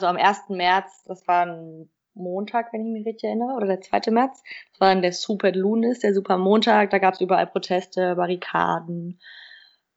Also 0.00 0.06
am 0.06 0.16
1. 0.16 0.50
März, 0.50 1.02
das 1.06 1.26
war 1.26 1.44
ein 1.44 1.90
Montag, 2.14 2.72
wenn 2.72 2.86
ich 2.86 2.92
mich 2.92 3.06
richtig 3.06 3.24
erinnere, 3.24 3.56
oder 3.56 3.66
der 3.66 3.80
2. 3.80 4.12
März. 4.12 4.44
Das 4.70 4.80
war 4.80 4.88
dann 4.90 5.02
der 5.02 5.12
Super 5.12 5.50
Lunis, 5.50 5.98
der 6.00 6.14
Super 6.14 6.38
Montag. 6.38 6.90
Da 6.90 6.98
gab 6.98 7.14
es 7.14 7.20
überall 7.20 7.48
Proteste, 7.48 8.14
Barrikaden. 8.14 9.20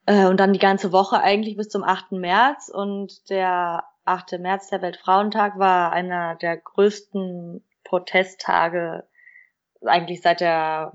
Äh, 0.07 0.25
und 0.25 0.39
dann 0.39 0.53
die 0.53 0.59
ganze 0.59 0.91
Woche 0.91 1.21
eigentlich 1.21 1.55
bis 1.55 1.69
zum 1.69 1.83
8. 1.83 2.13
März. 2.13 2.69
Und 2.73 3.29
der 3.29 3.83
8. 4.05 4.39
März, 4.39 4.69
der 4.69 4.81
Weltfrauentag, 4.81 5.59
war 5.59 5.91
einer 5.91 6.35
der 6.35 6.57
größten 6.57 7.63
Protesttage 7.83 9.03
eigentlich 9.85 10.21
seit 10.21 10.41
der 10.41 10.93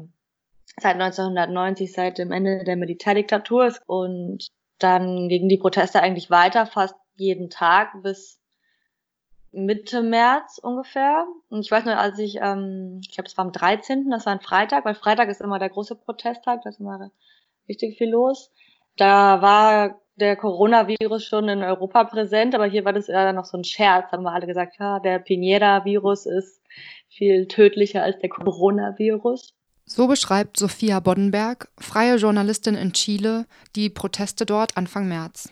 seit 0.79 0.95
1990, 0.95 1.93
seit 1.93 2.18
dem 2.18 2.32
Ende 2.32 2.64
der 2.64 2.77
Militärdiktatur. 2.77 3.73
Und 3.86 4.48
dann 4.80 5.29
gingen 5.29 5.48
die 5.48 5.59
Proteste 5.59 6.02
eigentlich 6.02 6.29
weiter, 6.29 6.66
fast 6.66 6.96
jeden 7.14 7.50
Tag 7.50 8.02
bis 8.02 8.41
Mitte 9.57 10.02
März 10.02 10.59
ungefähr. 10.62 11.26
Und 11.49 11.61
ich 11.61 11.71
weiß 11.71 11.86
nur, 11.86 11.96
als 11.96 12.18
ich, 12.18 12.36
ähm, 12.40 13.00
ich 13.03 13.12
glaube, 13.12 13.26
es 13.26 13.36
war 13.36 13.44
am 13.46 13.53
13., 13.53 14.11
das 14.11 14.26
war 14.26 14.35
ein 14.35 14.40
Freitag, 14.40 14.85
weil 14.85 14.94
Freitag 14.94 15.29
ist 15.29 15.40
immer 15.40 15.58
der 15.58 15.71
große 15.71 15.96
Protesttag, 15.96 16.63
da 16.63 16.68
ist 16.68 16.79
immer 16.80 17.11
richtig 17.68 17.96
viel 17.96 18.11
los. 18.11 18.53
Da 18.96 19.40
war 19.40 20.00
der 20.16 20.36
Coronavirus 20.36 21.25
schon 21.25 21.49
in 21.49 21.63
Europa 21.63 22.04
präsent, 22.04 22.54
aber 22.54 22.66
hier 22.66 22.85
war 22.85 22.93
das 22.93 23.08
eher 23.08 23.32
noch 23.32 23.44
so 23.46 23.57
ein 23.57 23.64
Scherz. 23.64 24.13
Haben 24.13 24.25
wir 24.25 24.32
alle 24.32 24.46
gesagt, 24.46 24.77
ja, 24.79 25.00
der 25.00 25.18
Pinera-Virus 25.18 26.27
ist 26.27 26.63
viel 27.08 27.49
tödlicher 27.49 28.02
als 28.02 28.18
der 28.18 28.29
Coronavirus. 28.29 29.54
So 29.86 30.07
beschreibt 30.07 30.58
Sophia 30.58 31.00
Boddenberg, 31.00 31.68
freie 31.79 32.16
Journalistin 32.16 32.75
in 32.75 32.92
Chile, 32.92 33.47
die 33.75 33.88
Proteste 33.88 34.44
dort 34.44 34.77
Anfang 34.77 35.08
März. 35.08 35.50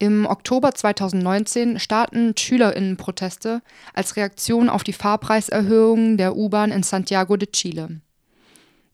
Im 0.00 0.26
Oktober 0.26 0.72
2019 0.74 1.80
starten 1.80 2.36
Schülerinnenproteste 2.36 3.62
als 3.94 4.14
Reaktion 4.14 4.68
auf 4.68 4.84
die 4.84 4.92
Fahrpreiserhöhungen 4.92 6.16
der 6.16 6.36
U-Bahn 6.36 6.70
in 6.70 6.84
Santiago 6.84 7.36
de 7.36 7.50
Chile. 7.50 8.00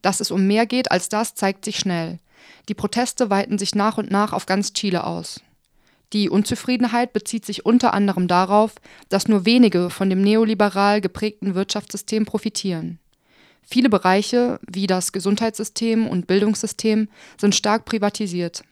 Dass 0.01 0.21
es 0.21 0.31
um 0.31 0.47
mehr 0.47 0.65
geht 0.65 0.91
als 0.91 1.11
das, 1.11 1.35
zeigt 1.35 1.67
sich 1.67 1.79
schnell. 1.79 2.21
Die 2.71 2.75
Proteste 2.75 3.29
weiten 3.29 3.59
sich 3.59 3.75
nach 3.75 3.99
und 3.99 4.11
nach 4.11 4.33
auf 4.33 4.47
ganz 4.47 4.73
Chile 4.73 5.05
aus. 5.05 5.43
Die 6.15 6.31
Unzufriedenheit 6.31 7.13
bezieht 7.13 7.45
sich 7.45 7.67
unter 7.67 7.93
anderem 7.93 8.27
darauf, 8.27 8.75
dass 9.11 9.29
nur 9.29 9.45
wenige 9.45 9.91
von 9.91 10.09
dem 10.09 10.23
neoliberal 10.23 11.03
geprägten 11.03 11.55
Wirtschaftssystem 11.55 12.25
profitieren. 12.25 12.99
Viele 13.63 13.91
Bereiche, 13.91 14.59
wie 14.67 14.87
das 14.87 15.13
Gesundheitssystem 15.13 16.07
und 16.07 16.27
Bildungssystem, 16.27 17.09
sind 17.39 17.55
stark 17.55 17.85
privatisiert. 17.85 18.63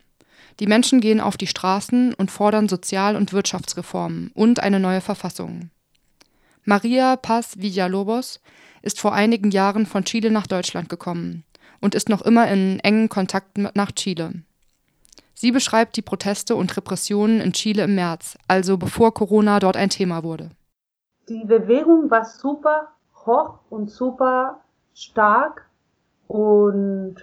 Die 0.61 0.67
Menschen 0.67 1.01
gehen 1.01 1.21
auf 1.21 1.37
die 1.37 1.47
Straßen 1.47 2.15
und 2.15 2.31
fordern 2.31 2.69
Sozial- 2.69 3.17
und 3.17 3.33
Wirtschaftsreformen 3.33 4.31
und 4.35 4.61
eine 4.61 4.81
neue 4.81 5.01
Verfassung. 5.01 5.71
Maria 6.65 7.17
Paz 7.17 7.59
Villalobos 7.59 8.41
ist 8.83 9.01
vor 9.01 9.13
einigen 9.13 9.51
Jahren 9.51 9.87
von 9.87 10.05
Chile 10.05 10.31
nach 10.31 10.47
Deutschland 10.47 10.89
gekommen 10.89 11.45
und 11.81 11.95
ist 11.95 12.09
noch 12.09 12.23
immer 12.23 12.49
in 12.49 12.79
engen 12.81 13.09
Kontakt 13.09 13.59
nach 13.59 13.93
Chile. 13.93 14.43
Sie 15.35 15.51
beschreibt 15.51 15.97
die 15.97 16.03
Proteste 16.03 16.55
und 16.55 16.77
Repressionen 16.77 17.41
in 17.41 17.53
Chile 17.53 17.85
im 17.85 17.97
März, 17.97 18.39
also 18.47 18.79
bevor 18.79 19.13
Corona 19.13 19.59
dort 19.59 19.77
ein 19.77 19.91
Thema 19.91 20.23
wurde. 20.23 20.51
Die 21.29 21.45
Bewegung 21.45 22.11
war 22.11 22.25
super 22.25 22.93
hoch 23.27 23.59
und 23.71 23.91
super 23.91 24.61
stark 24.95 25.67
und 26.29 27.17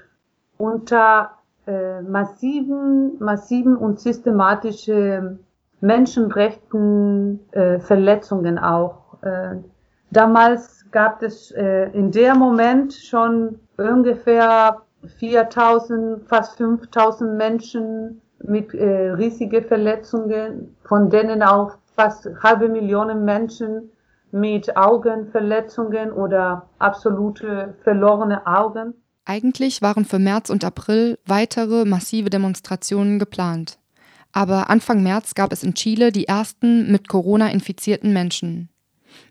unter 0.57 1.38
äh, 1.69 2.01
massiven, 2.01 3.17
massiven 3.19 3.77
und 3.77 3.99
systematischen 3.99 5.45
Menschenrechten 5.81 7.39
äh, 7.51 7.79
Verletzungen 7.79 8.57
auch. 8.57 9.21
Äh, 9.21 9.57
damals 10.09 10.85
gab 10.91 11.21
es 11.21 11.51
äh, 11.51 11.91
in 11.91 12.11
der 12.11 12.33
Moment 12.35 12.93
schon 12.93 13.59
ungefähr 13.77 14.81
4000, 15.19 16.27
fast 16.27 16.57
5000 16.57 17.37
Menschen 17.37 18.21
mit 18.43 18.73
äh, 18.73 19.11
riesigen 19.11 19.63
Verletzungen, 19.63 20.75
von 20.83 21.09
denen 21.09 21.43
auch 21.43 21.77
fast 21.95 22.27
halbe 22.41 22.67
Millionen 22.67 23.25
Menschen 23.25 23.91
mit 24.31 24.75
Augenverletzungen 24.75 26.11
oder 26.11 26.67
absolute 26.79 27.75
verlorene 27.83 28.45
Augen. 28.47 28.93
Eigentlich 29.29 29.83
waren 29.83 30.05
für 30.05 30.17
März 30.17 30.49
und 30.49 30.63
April 30.63 31.19
weitere 31.23 31.85
massive 31.85 32.31
Demonstrationen 32.31 33.19
geplant. 33.19 33.77
Aber 34.31 34.71
Anfang 34.71 35.03
März 35.03 35.35
gab 35.35 35.53
es 35.53 35.61
in 35.61 35.75
Chile 35.75 36.11
die 36.11 36.27
ersten 36.27 36.91
mit 36.91 37.07
Corona 37.07 37.51
infizierten 37.51 38.11
Menschen. 38.11 38.69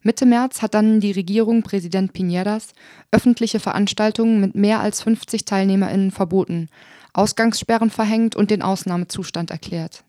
Mitte 0.03 0.25
März 0.25 0.63
hat 0.63 0.75
dann 0.75 1.01
die 1.01 1.11
Regierung 1.11 1.65
Präsident 1.65 2.13
Piñeras 2.13 2.75
öffentliche 3.11 3.59
Veranstaltungen 3.59 4.41
mit 4.41 4.55
mehr 4.55 4.79
als 4.79 5.03
50 5.03 5.45
TeilnehmerInnen 5.45 6.13
verboten, 6.13 6.69
Ausgangssperren 7.13 7.91
verhängt 7.91 8.37
und 8.37 8.53
den 8.53 8.63
Ausnahmezustand 8.63 9.51
erklärt. 9.51 10.05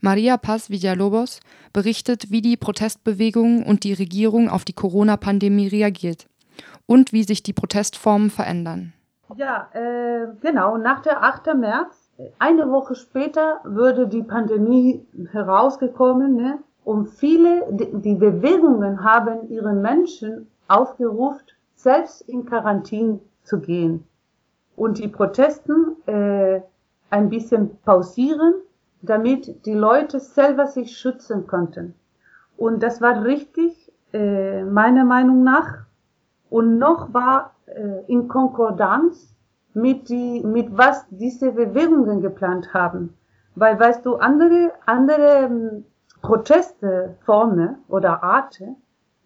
Maria 0.00 0.36
Paz 0.36 0.70
Villalobos 0.70 1.40
berichtet, 1.72 2.30
wie 2.30 2.42
die 2.42 2.56
Protestbewegung 2.56 3.64
und 3.64 3.82
die 3.82 3.92
Regierung 3.92 4.48
auf 4.48 4.64
die 4.64 4.72
Corona-Pandemie 4.72 5.66
reagiert 5.66 6.28
und 6.86 7.12
wie 7.12 7.24
sich 7.24 7.42
die 7.42 7.52
Protestformen 7.52 8.30
verändern. 8.30 8.92
Ja, 9.36 9.68
äh, 9.72 10.28
genau. 10.40 10.76
Nach 10.76 11.00
der 11.00 11.22
8. 11.22 11.54
März, 11.54 12.10
eine 12.38 12.70
Woche 12.70 12.94
später, 12.94 13.60
würde 13.64 14.06
die 14.06 14.22
Pandemie 14.22 15.06
herausgekommen. 15.30 16.36
Ne? 16.36 16.58
Und 16.84 17.08
viele, 17.08 17.66
die 17.70 18.14
Bewegungen 18.14 19.04
haben 19.04 19.48
ihre 19.48 19.72
Menschen 19.72 20.50
aufgerufen, 20.68 21.46
selbst 21.74 22.22
in 22.28 22.44
Quarantäne 22.44 23.20
zu 23.44 23.60
gehen 23.60 24.06
und 24.76 24.98
die 24.98 25.08
Protesten 25.08 25.96
äh, 26.06 26.60
ein 27.10 27.28
bisschen 27.28 27.78
pausieren, 27.84 28.54
damit 29.02 29.66
die 29.66 29.74
Leute 29.74 30.20
selber 30.20 30.66
sich 30.66 30.96
schützen 30.96 31.46
konnten. 31.46 31.94
Und 32.56 32.82
das 32.82 33.00
war 33.00 33.24
richtig, 33.24 33.92
äh, 34.12 34.64
meiner 34.64 35.04
Meinung 35.04 35.42
nach. 35.42 35.84
Und 36.50 36.78
noch 36.78 37.12
war 37.12 37.54
in 38.06 38.28
Konkordanz 38.28 39.34
mit, 39.74 40.08
die, 40.08 40.42
mit 40.44 40.76
was 40.76 41.06
diese 41.10 41.52
Bewegungen 41.52 42.20
geplant 42.20 42.72
haben. 42.74 43.16
Weil, 43.54 43.78
weißt 43.78 44.04
du, 44.04 44.16
andere, 44.16 44.72
andere 44.86 45.46
ähm, 45.46 45.84
Protestformen 46.22 47.76
oder 47.88 48.22
Arten 48.22 48.76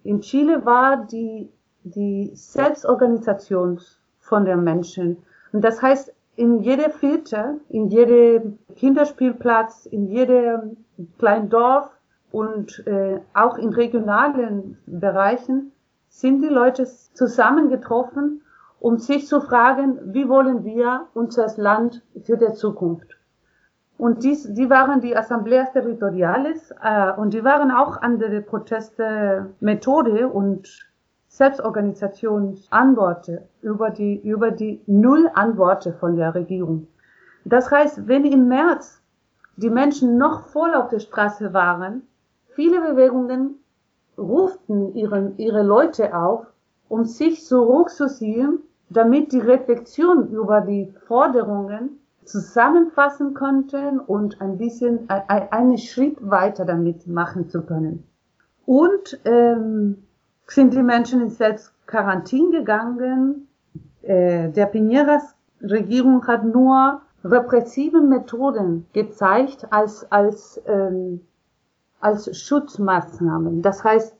in 0.03 0.21
Chile 0.21 0.65
war 0.65 1.05
die, 1.07 1.51
die 1.83 2.31
Selbstorganisation 2.35 3.81
von 4.21 4.45
den 4.45 4.63
Menschen. 4.63 5.17
Und 5.53 5.63
das 5.63 5.83
heißt, 5.83 6.13
in 6.37 6.61
jeder 6.61 6.91
Filter, 6.91 7.55
in 7.69 7.89
jedem 7.89 8.59
Kinderspielplatz, 8.77 9.87
in 9.87 10.07
jedem 10.07 10.77
kleinen 11.19 11.49
Dorf 11.49 11.91
und 12.31 12.87
äh, 12.87 13.21
auch 13.35 13.57
in 13.59 13.71
regionalen 13.71 14.79
Bereichen 14.87 15.73
sind 16.09 16.43
die 16.43 16.49
Leute 16.49 16.87
zusammengetroffen, 16.87 18.43
um 18.81 18.99
sich 18.99 19.27
zu 19.27 19.41
fragen, 19.41 20.15
wie 20.15 20.29
wollen 20.29 20.65
wir 20.65 21.07
unser 21.15 21.47
Land 21.57 22.03
für 22.25 22.37
die 22.37 22.53
Zukunft. 22.53 23.17
Und 23.99 24.25
dies, 24.25 24.53
die 24.53 24.69
waren 24.69 25.01
die 25.01 25.17
Assembleas 25.17 25.73
Territoriales 25.73 26.71
äh, 26.83 27.13
und 27.13 27.33
die 27.33 27.45
waren 27.45 27.71
auch 27.71 28.03
andere 28.03 28.43
Proteste 28.43 29.55
Methode 29.61 30.29
und 30.29 30.87
Selbstorganisationsantworten 31.29 33.39
über 33.63 33.89
die, 33.91 34.21
über 34.21 34.51
die 34.51 34.83
Null 34.87 35.31
Antworten 35.35 35.95
von 35.95 36.17
der 36.17 36.35
Regierung. 36.35 36.89
Das 37.45 37.71
heißt, 37.71 38.09
wenn 38.09 38.25
im 38.25 38.49
März 38.49 39.01
die 39.57 39.71
Menschen 39.71 40.19
noch 40.19 40.49
voll 40.49 40.75
auf 40.75 40.89
der 40.89 40.99
Straße 40.99 41.55
waren, 41.55 42.03
viele 42.55 42.81
Bewegungen 42.81 43.61
ruften 44.19 44.95
ihre, 44.95 45.33
ihre 45.37 45.63
Leute 45.63 46.17
auf, 46.17 46.47
um 46.89 47.05
sich 47.05 47.45
zurückzuziehen, 47.45 48.61
damit 48.89 49.33
die 49.33 49.41
Reflexion 49.41 50.29
über 50.29 50.61
die 50.61 50.93
Forderungen 51.07 52.01
zusammenfassen 52.25 53.35
konnten 53.35 54.01
und 54.01 54.41
ein 54.41 54.59
bisschen 54.59 55.09
einen 55.09 55.79
Schritt 55.79 56.17
weiter 56.21 56.65
damit 56.65 57.07
machen 57.07 57.49
zu 57.49 57.63
können. 57.63 58.05
Und 58.65 59.21
ähm, 59.25 60.03
sind 60.49 60.75
die 60.75 60.83
Menschen 60.83 61.23
in 61.23 61.31
Selbstquarantin 61.31 62.51
gegangen. 62.51 63.49
Äh, 64.03 64.51
der 64.51 64.73
Piñeras 64.73 65.35
Regierung 65.63 66.27
hat 66.27 66.45
nur 66.45 67.01
repressive 67.25 68.01
Methoden 68.01 68.87
gezeigt 68.93 69.67
als, 69.71 70.11
als, 70.11 70.61
ähm, 70.67 71.21
als 72.01 72.37
Schutzmaßnahmen. 72.37 73.63
Das 73.63 73.83
heißt, 73.85 74.17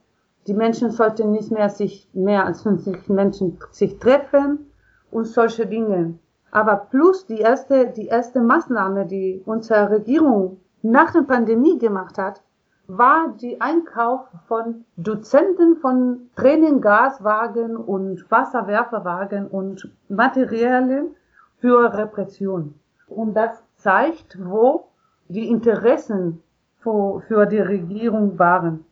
die 0.47 0.53
Menschen 0.53 0.91
sollten 0.91 1.31
nicht 1.31 1.51
mehr 1.51 1.69
sich 1.69 2.09
mehr 2.13 2.45
als 2.45 2.63
50 2.63 3.09
Menschen 3.09 3.57
sich 3.71 3.99
treffen 3.99 4.71
und 5.11 5.25
solche 5.25 5.65
Dinge. 5.65 6.17
Aber 6.51 6.87
plus 6.89 7.25
die 7.25 7.39
erste, 7.39 7.87
die 7.87 8.07
erste 8.07 8.39
Maßnahme, 8.39 9.05
die 9.05 9.41
unsere 9.45 9.91
Regierung 9.91 10.61
nach 10.81 11.11
der 11.11 11.23
Pandemie 11.23 11.77
gemacht 11.77 12.17
hat, 12.17 12.41
war 12.87 13.33
die 13.41 13.59
Einkauf 13.59 14.21
von 14.47 14.85
Dutzenden 14.95 15.75
von 15.75 16.29
Tränengaswagen 16.37 17.75
und 17.75 18.29
Wasserwerferwagen 18.31 19.47
und 19.47 19.91
Materialien 20.07 21.15
für 21.59 21.93
Repression. 21.93 22.75
Und 23.07 23.33
das 23.33 23.61
zeigt, 23.75 24.37
wo 24.41 24.87
die 25.27 25.49
Interessen 25.49 26.41
für, 26.79 27.21
für 27.27 27.45
die 27.45 27.59
Regierung 27.59 28.37
waren. 28.39 28.85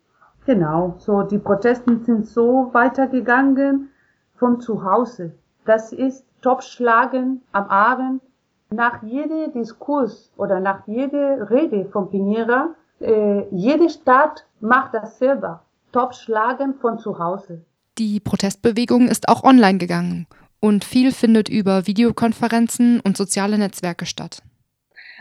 Genau, 0.46 0.96
so 1.00 1.24
die 1.24 1.40
Protesten 1.40 2.04
sind 2.04 2.28
so 2.28 2.70
weitergegangen 2.74 3.90
von 4.36 4.60
zu 4.62 4.84
Hause. 4.84 5.34
Das 5.66 5.92
ist 5.92 6.26
Topschlagen 6.42 7.42
am 7.52 7.68
Abend. 7.70 8.22
Nach 8.70 9.02
jedem 9.04 9.54
Diskurs 9.54 10.32
oder 10.38 10.60
nach 10.60 10.86
jeder 10.88 11.50
Rede 11.50 11.86
von 11.86 12.10
Pinera, 12.10 12.70
äh, 13.00 13.44
jede 13.52 13.90
Stadt 13.90 14.46
macht 14.60 14.94
das 14.94 15.18
selber. 15.18 15.64
Topschlagen 15.92 16.76
von 16.76 17.00
zu 17.00 17.18
Hause. 17.18 17.64
Die 17.98 18.20
Protestbewegung 18.20 19.08
ist 19.08 19.30
auch 19.30 19.44
online 19.44 19.78
gegangen 19.78 20.28
und 20.60 20.84
viel 20.84 21.12
findet 21.12 21.48
über 21.48 21.88
Videokonferenzen 21.88 23.00
und 23.00 23.16
soziale 23.16 23.58
Netzwerke 23.58 24.06
statt. 24.06 24.42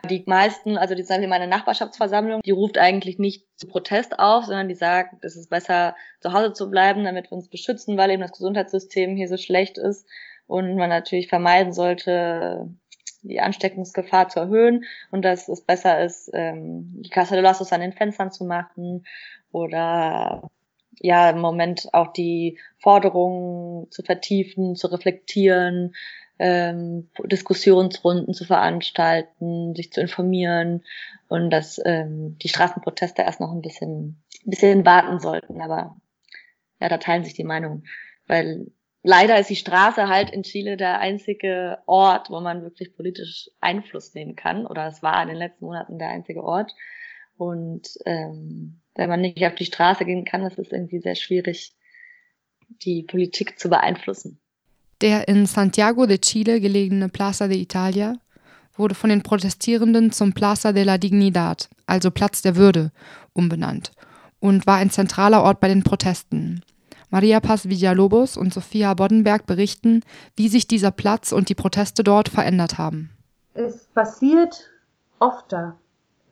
Die 0.05 0.25
meisten, 0.27 0.77
also 0.77 0.95
die 0.95 1.03
sagen 1.03 1.23
wir 1.23 1.29
meine 1.29 1.47
Nachbarschaftsversammlung, 1.47 2.43
die 2.43 2.51
ruft 2.51 2.79
eigentlich 2.79 3.19
nicht 3.19 3.47
zu 3.57 3.67
Protest 3.67 4.19
auf, 4.19 4.45
sondern 4.45 4.69
die 4.69 4.75
sagt, 4.75 5.25
es 5.25 5.37
ist 5.37 5.51
besser 5.51 5.95
zu 6.21 6.33
Hause 6.33 6.53
zu 6.53 6.71
bleiben, 6.71 7.05
damit 7.05 7.31
wir 7.31 7.37
uns 7.37 7.49
beschützen, 7.49 7.97
weil 7.97 8.11
eben 8.11 8.23
das 8.23 8.33
Gesundheitssystem 8.33 9.17
hier 9.17 9.29
so 9.29 9.37
schlecht 9.37 9.79
ist 9.79 10.07
und 10.47 10.77
man 10.77 10.91
natürlich 10.91 11.29
vermeiden 11.29 11.73
sollte, 11.73 12.69
die 13.23 13.41
Ansteckungsgefahr 13.41 14.29
zu 14.29 14.41
erhöhen 14.41 14.85
und 15.11 15.25
dass 15.25 15.49
es 15.49 15.63
besser 15.63 16.05
ist, 16.05 16.31
ähm, 16.35 17.03
die 17.03 17.11
Casa 17.11 17.35
de 17.35 17.43
Lasos 17.43 17.73
an 17.73 17.81
den 17.81 17.93
Fenstern 17.93 18.31
zu 18.31 18.45
machen 18.45 19.07
oder 19.51 20.51
ja 21.01 21.31
im 21.31 21.41
Moment 21.41 21.89
auch 21.93 22.13
die 22.13 22.59
Forderungen 22.79 23.91
zu 23.91 24.03
vertiefen, 24.03 24.77
zu 24.77 24.89
reflektieren, 24.89 25.95
ähm, 26.39 27.09
Diskussionsrunden 27.25 28.35
zu 28.35 28.45
veranstalten, 28.45 29.75
sich 29.75 29.93
zu 29.93 30.01
informieren 30.01 30.85
und 31.29 31.51
dass 31.51 31.81
ähm, 31.85 32.37
die 32.39 32.49
Straßenproteste 32.49 33.23
erst 33.23 33.41
noch 33.41 33.53
ein 33.53 33.63
bisschen, 33.63 34.23
ein 34.45 34.51
bisschen 34.51 34.85
warten 34.85 35.21
sollten. 35.21 35.61
Aber 35.61 35.97
ja, 36.81 36.89
da 36.89 36.99
teilen 36.99 37.25
sich 37.25 37.35
die 37.35 37.45
Meinungen, 37.45 37.87
weil 38.27 38.67
leider 39.03 39.39
ist 39.39 39.51
die 39.51 39.57
Straße 39.57 40.09
halt 40.09 40.31
in 40.31 40.43
Chile 40.43 40.77
der 40.77 40.99
einzige 40.99 41.79
Ort, 41.87 42.31
wo 42.31 42.41
man 42.41 42.63
wirklich 42.63 42.97
politisch 42.97 43.51
Einfluss 43.61 44.15
nehmen 44.15 44.35
kann. 44.35 44.67
Oder 44.67 44.89
es 44.89 45.03
war 45.03 45.23
in 45.23 45.29
den 45.29 45.39
letzten 45.39 45.67
Monaten 45.67 45.99
der 45.99 46.09
einzige 46.09 46.43
Ort. 46.43 46.75
Und 47.37 47.89
ähm, 48.07 48.81
wenn 48.95 49.09
man 49.09 49.21
nicht 49.21 49.45
auf 49.45 49.55
die 49.55 49.67
Straße 49.67 50.05
gehen 50.05 50.25
kann, 50.25 50.43
ist 50.43 50.59
es 50.59 50.73
irgendwie 50.73 51.01
sehr 51.01 51.17
schwierig, 51.17 51.77
die 52.83 53.03
Politik 53.03 53.59
zu 53.59 53.69
beeinflussen. 53.69 54.41
Der 55.01 55.29
in 55.29 55.47
Santiago 55.47 56.07
de 56.07 56.19
Chile 56.19 56.61
gelegene 56.61 57.09
Plaza 57.09 57.49
de 57.49 57.59
Italia 57.59 58.15
wurde 58.77 58.95
von 58.95 59.11
den 59.11 59.23
Protestierenden 59.23 60.13
zum 60.13 60.33
Plaza 60.33 60.73
de 60.73 60.85
la 60.85 60.99
Dignidad, 60.99 61.69
also 61.87 62.11
Platz 62.11 62.43
der 62.43 62.57
Würde, 62.57 62.91
umbenannt 63.33 63.93
und 64.45 64.67
war 64.67 64.77
ein 64.77 64.91
zentraler 64.91 65.43
Ort 65.43 65.59
bei 65.59 65.69
den 65.69 65.83
Protesten. 65.83 66.63
Maria 67.09 67.41
Paz 67.41 67.67
Villalobos 67.67 68.37
und 68.37 68.53
Sophia 68.53 68.93
Boddenberg 68.93 69.47
berichten, 69.47 70.03
wie 70.37 70.49
sich 70.49 70.69
dieser 70.69 70.91
Platz 70.91 71.33
und 71.33 71.49
die 71.49 71.55
Proteste 71.55 72.05
dort 72.05 72.29
verändert 72.29 72.77
haben. 72.77 73.09
Es 73.55 73.87
passiert 73.95 74.69
oft, 75.19 75.55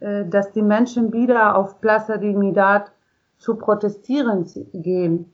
äh, 0.01 0.29
dass 0.29 0.53
die 0.53 0.61
Menschen 0.61 1.13
wieder 1.15 1.57
auf 1.57 1.81
Plaza 1.81 2.19
Dignidad 2.19 2.93
zu 3.39 3.55
protestieren 3.55 4.45
gehen. 4.75 5.33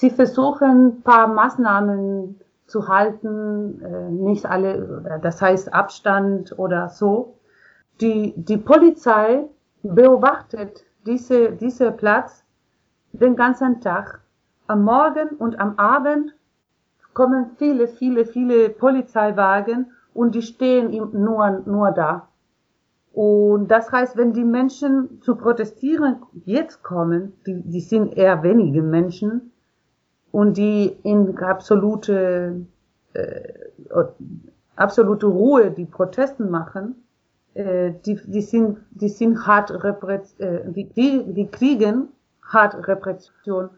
Sie 0.00 0.10
versuchen, 0.10 0.86
ein 0.86 1.02
paar 1.02 1.26
Maßnahmen 1.26 2.38
zu 2.66 2.86
halten, 2.86 3.82
äh, 3.82 4.08
nicht 4.10 4.46
alle, 4.46 5.18
das 5.20 5.42
heißt 5.42 5.74
Abstand 5.74 6.56
oder 6.56 6.88
so. 6.88 7.34
Die, 8.00 8.32
die 8.36 8.58
Polizei 8.58 9.46
beobachtet 9.82 10.84
diese, 11.04 11.50
diese 11.50 11.90
Platz 11.90 12.44
den 13.10 13.34
ganzen 13.34 13.80
Tag. 13.80 14.20
Am 14.68 14.84
Morgen 14.84 15.30
und 15.30 15.58
am 15.58 15.76
Abend 15.80 16.32
kommen 17.12 17.56
viele, 17.56 17.88
viele, 17.88 18.24
viele 18.24 18.68
Polizeiwagen 18.68 19.90
und 20.14 20.36
die 20.36 20.42
stehen 20.42 20.92
nur, 21.12 21.62
nur 21.66 21.90
da. 21.90 22.28
Und 23.12 23.66
das 23.66 23.90
heißt, 23.90 24.16
wenn 24.16 24.32
die 24.32 24.44
Menschen 24.44 25.20
zu 25.22 25.34
protestieren 25.34 26.22
jetzt 26.44 26.84
kommen, 26.84 27.32
die, 27.46 27.62
die 27.62 27.80
sind 27.80 28.16
eher 28.16 28.44
wenige 28.44 28.82
Menschen, 28.82 29.50
und 30.32 30.56
die 30.56 30.96
in 31.02 31.36
absolute, 31.38 32.66
äh, 33.14 33.52
absolute 34.76 35.26
Ruhe 35.26 35.70
die 35.70 35.86
Protesten 35.86 36.50
machen, 36.50 36.96
äh, 37.54 37.92
die, 38.04 38.20
die, 38.26 38.42
sind, 38.42 38.78
die 38.90 39.08
sind 39.08 39.46
hart 39.46 39.70
Repress 39.82 40.38
äh, 40.38 40.60
die, 40.66 41.24
die 41.32 41.46
kriegen 41.48 42.08
hart 42.42 42.86
Repression 42.86 43.70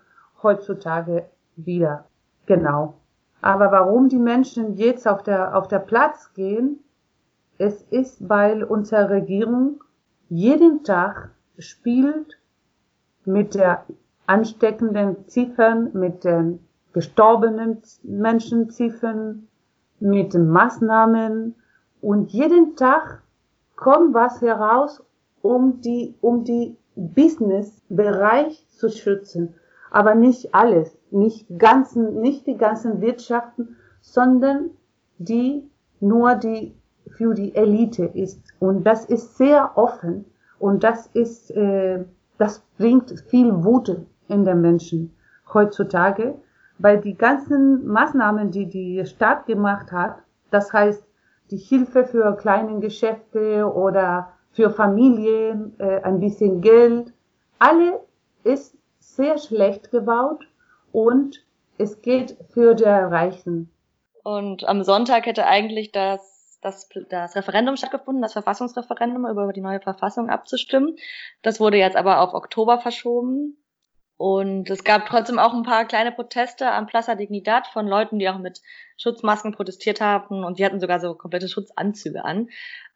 heutzutage 0.42 1.26
wieder. 1.56 2.04
Genau. 2.46 2.94
Aber 3.42 3.72
warum 3.72 4.08
die 4.08 4.18
Menschen 4.18 4.76
jetzt 4.76 5.08
auf 5.08 5.22
der, 5.22 5.56
auf 5.56 5.68
der 5.68 5.78
Platz 5.78 6.32
gehen, 6.34 6.80
es 7.58 7.82
ist, 7.90 8.28
weil 8.28 8.64
unsere 8.64 9.10
Regierung 9.10 9.82
jeden 10.28 10.84
Tag 10.84 11.30
spielt 11.58 12.38
mit 13.24 13.54
der 13.54 13.84
ansteckenden 14.26 15.28
Ziffern, 15.28 15.90
mit 15.92 16.24
den 16.24 16.60
gestorbenen 16.92 17.82
Menschenziffern, 18.02 19.48
mit 20.00 20.34
den 20.34 20.48
Maßnahmen 20.48 21.54
und 22.00 22.30
jeden 22.32 22.76
Tag 22.76 23.22
kommt 23.76 24.14
was 24.14 24.40
heraus, 24.40 25.02
um 25.42 25.80
die, 25.80 26.14
um 26.20 26.44
die 26.44 26.76
Business-Bereich 26.96 28.66
zu 28.70 28.88
schützen. 28.88 29.54
Aber 29.90 30.14
nicht 30.14 30.54
alles, 30.54 30.96
nicht 31.10 31.46
ganzen, 31.58 32.20
nicht 32.20 32.46
die 32.46 32.56
ganzen 32.56 33.00
Wirtschaften, 33.00 33.76
sondern 34.00 34.70
die 35.18 35.68
nur 36.00 36.34
die 36.34 36.74
für 37.16 37.34
die 37.34 37.54
Elite 37.54 38.04
ist. 38.04 38.40
Und 38.58 38.84
das 38.84 39.04
ist 39.04 39.36
sehr 39.36 39.76
offen 39.76 40.24
und 40.58 40.84
das 40.84 41.08
ist, 41.08 41.50
äh, 41.50 42.04
das 42.38 42.62
bringt 42.78 43.12
viel 43.28 43.64
Wut 43.64 43.96
in 44.30 44.44
den 44.44 44.60
Menschen 44.60 45.16
heutzutage, 45.52 46.34
weil 46.78 47.00
die 47.00 47.16
ganzen 47.16 47.86
Maßnahmen, 47.86 48.50
die 48.50 48.66
die 48.66 49.04
Staat 49.06 49.46
gemacht 49.46 49.92
hat, 49.92 50.16
das 50.50 50.72
heißt 50.72 51.04
die 51.50 51.56
Hilfe 51.56 52.04
für 52.04 52.36
kleine 52.36 52.80
Geschäfte 52.80 53.70
oder 53.72 54.32
für 54.52 54.70
Familien, 54.70 55.74
äh, 55.78 56.00
ein 56.02 56.20
bisschen 56.20 56.60
Geld, 56.60 57.12
alle 57.58 58.00
ist 58.44 58.76
sehr 58.98 59.38
schlecht 59.38 59.90
gebaut 59.90 60.46
und 60.92 61.44
es 61.78 62.02
geht 62.02 62.36
für 62.52 62.74
die 62.74 62.84
Reichen. 62.84 63.70
Und 64.22 64.68
am 64.68 64.82
Sonntag 64.82 65.26
hätte 65.26 65.46
eigentlich 65.46 65.92
das, 65.92 66.58
das, 66.62 66.88
das 67.08 67.36
Referendum 67.36 67.76
stattgefunden, 67.76 68.22
das 68.22 68.34
Verfassungsreferendum 68.34 69.26
über 69.26 69.52
die 69.52 69.62
neue 69.62 69.80
Verfassung 69.80 70.28
abzustimmen. 70.28 70.96
Das 71.42 71.58
wurde 71.58 71.78
jetzt 71.78 71.96
aber 71.96 72.20
auf 72.20 72.34
Oktober 72.34 72.78
verschoben. 72.78 73.56
Und 74.20 74.68
es 74.68 74.84
gab 74.84 75.06
trotzdem 75.06 75.38
auch 75.38 75.54
ein 75.54 75.62
paar 75.62 75.86
kleine 75.86 76.12
Proteste 76.12 76.70
am 76.70 76.86
Plaza 76.86 77.14
Dignidad 77.14 77.66
von 77.68 77.86
Leuten, 77.86 78.18
die 78.18 78.28
auch 78.28 78.36
mit 78.36 78.60
Schutzmasken 78.98 79.52
protestiert 79.52 80.02
haben 80.02 80.44
und 80.44 80.58
die 80.58 80.64
hatten 80.66 80.78
sogar 80.78 81.00
so 81.00 81.14
komplette 81.14 81.48
Schutzanzüge 81.48 82.22
an. 82.22 82.50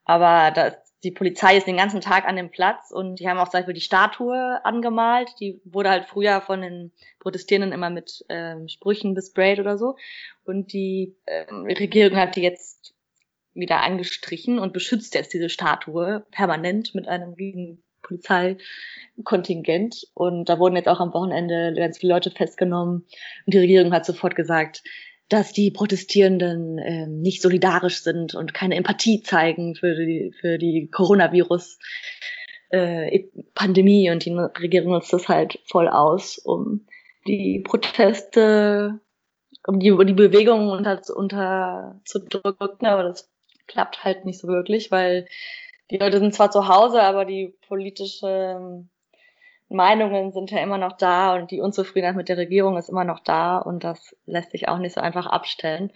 Aber 0.04 0.50
das, 0.50 0.74
die 1.02 1.12
Polizei 1.12 1.56
ist 1.56 1.66
den 1.66 1.78
ganzen 1.78 2.02
Tag 2.02 2.28
an 2.28 2.36
dem 2.36 2.50
Platz 2.50 2.90
und 2.90 3.20
die 3.20 3.26
haben 3.26 3.38
auch 3.38 3.48
zum 3.48 3.60
Beispiel 3.60 3.72
die 3.72 3.80
Statue 3.80 4.62
angemalt. 4.66 5.30
Die 5.40 5.62
wurde 5.64 5.88
halt 5.88 6.04
früher 6.04 6.42
von 6.42 6.60
den 6.60 6.92
Protestierenden 7.20 7.72
immer 7.72 7.88
mit 7.88 8.26
ähm, 8.28 8.68
Sprüchen 8.68 9.14
besprayt 9.14 9.60
oder 9.60 9.78
so. 9.78 9.96
Und 10.44 10.74
die 10.74 11.16
ähm, 11.26 11.64
Regierung 11.64 12.18
hat 12.18 12.36
die 12.36 12.42
jetzt 12.42 12.94
wieder 13.54 13.80
angestrichen 13.80 14.58
und 14.58 14.74
beschützt 14.74 15.14
jetzt 15.14 15.32
diese 15.32 15.48
Statue 15.48 16.26
permanent 16.32 16.94
mit 16.94 17.08
einem 17.08 17.32
riesen 17.32 17.83
Polizeikontingent. 18.04 20.06
Und 20.14 20.48
da 20.48 20.60
wurden 20.60 20.76
jetzt 20.76 20.88
auch 20.88 21.00
am 21.00 21.12
Wochenende 21.12 21.74
ganz 21.76 21.98
viele 21.98 22.14
Leute 22.14 22.30
festgenommen. 22.30 23.04
Und 23.46 23.54
die 23.54 23.58
Regierung 23.58 23.92
hat 23.92 24.06
sofort 24.06 24.36
gesagt, 24.36 24.84
dass 25.28 25.52
die 25.52 25.70
Protestierenden 25.70 26.78
äh, 26.78 27.06
nicht 27.06 27.42
solidarisch 27.42 28.02
sind 28.02 28.34
und 28.34 28.54
keine 28.54 28.76
Empathie 28.76 29.22
zeigen 29.22 29.74
für 29.74 29.94
die, 29.94 30.32
für 30.38 30.58
die 30.58 30.88
Coronavirus. 30.92 31.78
Äh, 32.70 33.24
Pandemie 33.54 34.10
und 34.10 34.24
die 34.24 34.32
Regierung 34.32 34.92
nutzt 34.92 35.12
das 35.12 35.28
halt 35.28 35.60
voll 35.66 35.88
aus, 35.88 36.38
um 36.38 36.86
die 37.26 37.62
Proteste, 37.64 39.00
um 39.66 39.78
die, 39.78 39.96
die 40.04 40.12
Bewegung 40.12 40.70
unter, 40.70 41.00
unter 41.14 42.00
zu 42.04 42.20
drücken, 42.20 42.86
aber 42.86 43.04
das 43.04 43.30
klappt 43.66 44.04
halt 44.04 44.24
nicht 44.24 44.40
so 44.40 44.48
wirklich, 44.48 44.90
weil 44.90 45.26
die 45.90 45.98
Leute 45.98 46.18
sind 46.18 46.34
zwar 46.34 46.50
zu 46.50 46.68
Hause, 46.68 47.02
aber 47.02 47.24
die 47.24 47.54
politische 47.68 48.86
Meinungen 49.68 50.32
sind 50.32 50.50
ja 50.50 50.62
immer 50.62 50.78
noch 50.78 50.96
da 50.96 51.34
und 51.34 51.50
die 51.50 51.60
Unzufriedenheit 51.60 52.16
mit 52.16 52.28
der 52.28 52.36
Regierung 52.36 52.76
ist 52.76 52.88
immer 52.88 53.04
noch 53.04 53.20
da 53.20 53.58
und 53.58 53.84
das 53.84 54.16
lässt 54.26 54.52
sich 54.52 54.68
auch 54.68 54.78
nicht 54.78 54.94
so 54.94 55.00
einfach 55.00 55.26
abstellen. 55.26 55.90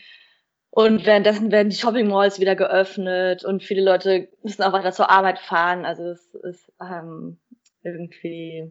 Und 0.71 1.07
währenddessen 1.07 1.51
werden 1.51 1.71
die 1.71 1.77
Shopping 1.77 2.09
Malls 2.09 2.41
wieder 2.41 2.55
geöffnet 2.55 3.45
und 3.45 3.63
viele 3.63 3.83
Leute 3.83 4.29
müssen 4.43 4.63
auch 4.63 4.73
weiter 4.73 4.93
zur 4.93 5.11
Arbeit 5.11 5.39
fahren. 5.39 5.85
Also 5.85 6.05
es 6.05 6.35
ist 6.35 6.73
ähm, 6.81 7.39
irgendwie 7.83 8.71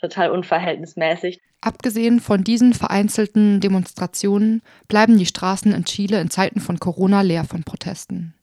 total 0.00 0.30
unverhältnismäßig. 0.30 1.40
Abgesehen 1.60 2.18
von 2.18 2.42
diesen 2.42 2.72
vereinzelten 2.72 3.60
Demonstrationen 3.60 4.62
bleiben 4.88 5.16
die 5.16 5.26
Straßen 5.26 5.72
in 5.72 5.84
Chile 5.84 6.20
in 6.20 6.30
Zeiten 6.30 6.60
von 6.60 6.78
Corona 6.78 7.20
leer 7.20 7.44
von 7.44 7.62
Protesten. 7.62 8.34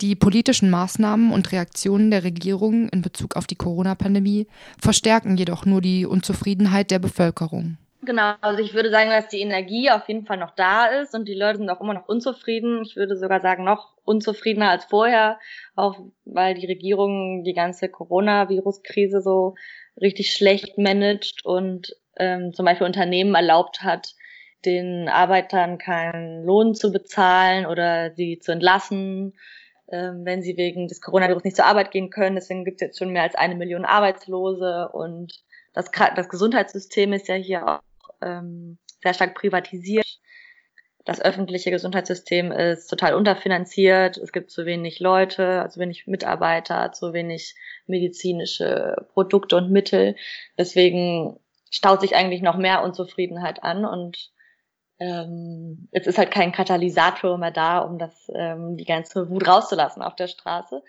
Die 0.00 0.16
politischen 0.16 0.70
Maßnahmen 0.70 1.32
und 1.32 1.52
Reaktionen 1.52 2.10
der 2.10 2.24
Regierung 2.24 2.88
in 2.88 3.02
Bezug 3.02 3.36
auf 3.36 3.46
die 3.46 3.54
Corona-Pandemie 3.54 4.46
verstärken 4.80 5.36
jedoch 5.36 5.64
nur 5.64 5.80
die 5.80 6.06
Unzufriedenheit 6.06 6.90
der 6.90 6.98
Bevölkerung. 6.98 7.78
Genau, 8.04 8.32
also 8.40 8.60
ich 8.60 8.74
würde 8.74 8.90
sagen, 8.90 9.10
dass 9.10 9.28
die 9.28 9.40
Energie 9.40 9.88
auf 9.88 10.08
jeden 10.08 10.26
Fall 10.26 10.36
noch 10.36 10.56
da 10.56 10.86
ist 10.86 11.14
und 11.14 11.28
die 11.28 11.36
Leute 11.36 11.58
sind 11.58 11.70
auch 11.70 11.80
immer 11.80 11.94
noch 11.94 12.08
unzufrieden. 12.08 12.82
Ich 12.82 12.96
würde 12.96 13.16
sogar 13.16 13.40
sagen, 13.40 13.62
noch 13.62 13.92
unzufriedener 14.04 14.70
als 14.70 14.86
vorher, 14.86 15.38
auch 15.76 16.00
weil 16.24 16.54
die 16.54 16.66
Regierung 16.66 17.44
die 17.44 17.54
ganze 17.54 17.88
Coronavirus-Krise 17.88 19.20
so 19.20 19.54
richtig 20.00 20.32
schlecht 20.32 20.78
managt 20.78 21.44
und 21.44 21.94
ähm, 22.16 22.52
zum 22.52 22.64
Beispiel 22.64 22.88
Unternehmen 22.88 23.36
erlaubt 23.36 23.82
hat, 23.82 24.14
den 24.64 25.08
Arbeitern 25.08 25.78
keinen 25.78 26.44
Lohn 26.44 26.74
zu 26.74 26.90
bezahlen 26.90 27.66
oder 27.66 28.12
sie 28.14 28.40
zu 28.40 28.50
entlassen, 28.50 29.34
wenn 29.92 30.42
sie 30.42 30.56
wegen 30.56 30.88
des 30.88 31.00
Coronavirus 31.00 31.44
nicht 31.44 31.56
zur 31.56 31.66
Arbeit 31.66 31.90
gehen 31.90 32.10
können. 32.10 32.36
Deswegen 32.36 32.64
gibt 32.64 32.80
es 32.80 32.86
jetzt 32.86 32.98
schon 32.98 33.10
mehr 33.10 33.22
als 33.22 33.34
eine 33.34 33.54
Million 33.54 33.84
Arbeitslose 33.84 34.88
und 34.92 35.32
das, 35.74 35.90
das 36.16 36.28
Gesundheitssystem 36.28 37.12
ist 37.12 37.28
ja 37.28 37.34
hier 37.34 37.66
auch 37.66 37.80
ähm, 38.20 38.78
sehr 39.02 39.14
stark 39.14 39.34
privatisiert. 39.34 40.06
Das 41.04 41.20
öffentliche 41.20 41.70
Gesundheitssystem 41.70 42.52
ist 42.52 42.86
total 42.86 43.14
unterfinanziert. 43.14 44.18
Es 44.18 44.32
gibt 44.32 44.50
zu 44.50 44.66
wenig 44.66 45.00
Leute, 45.00 45.66
zu 45.70 45.80
wenig 45.80 46.06
Mitarbeiter, 46.06 46.92
zu 46.92 47.12
wenig 47.12 47.56
medizinische 47.86 48.94
Produkte 49.12 49.56
und 49.56 49.72
Mittel. 49.72 50.14
Deswegen 50.56 51.40
staut 51.70 52.02
sich 52.02 52.14
eigentlich 52.14 52.42
noch 52.42 52.56
mehr 52.56 52.84
Unzufriedenheit 52.84 53.64
an 53.64 53.84
und 53.84 54.30
ähm, 55.02 55.88
jetzt 55.90 56.06
ist 56.06 56.18
halt 56.18 56.30
kein 56.30 56.52
Katalysator 56.52 57.36
mehr 57.38 57.50
da, 57.50 57.78
um 57.78 57.98
das 57.98 58.30
ähm, 58.34 58.76
die 58.76 58.84
ganze 58.84 59.28
Wut 59.28 59.46
rauszulassen 59.46 60.02
auf 60.02 60.14
der 60.14 60.28
Straße. 60.28 60.82